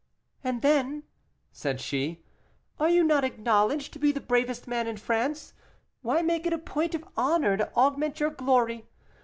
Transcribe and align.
"And 0.43 0.63
then," 0.63 1.03
said 1.51 1.79
she, 1.79 2.23
"are 2.79 2.89
you 2.89 3.03
not 3.03 3.23
acknowledged 3.23 3.93
to 3.93 3.99
be 3.99 4.11
the 4.11 4.19
bravest 4.19 4.67
man 4.67 4.87
in 4.87 4.97
France? 4.97 5.53
Why 6.01 6.23
make 6.23 6.47
it 6.47 6.53
a 6.53 6.57
point 6.57 6.95
of 6.95 7.05
honor 7.15 7.55
to 7.55 7.71
augment 7.75 8.19
your 8.19 8.31
glory? 8.31 8.87